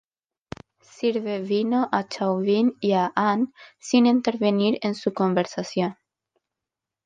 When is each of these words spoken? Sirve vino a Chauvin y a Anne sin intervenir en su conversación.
Sirve 0.97 1.41
vino 1.41 1.87
a 1.91 2.07
Chauvin 2.07 2.75
y 2.79 2.93
a 2.93 3.13
Anne 3.15 3.49
sin 3.77 4.07
intervenir 4.07 4.79
en 4.81 4.95
su 4.95 5.13
conversación. 5.13 5.95